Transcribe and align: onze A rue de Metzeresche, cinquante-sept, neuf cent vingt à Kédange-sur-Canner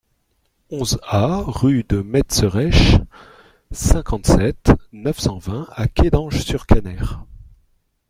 onze 0.71 0.97
A 1.03 1.43
rue 1.45 1.83
de 1.87 2.01
Metzeresche, 2.01 2.97
cinquante-sept, 3.71 4.71
neuf 4.91 5.19
cent 5.19 5.37
vingt 5.37 5.67
à 5.73 5.87
Kédange-sur-Canner 5.87 6.97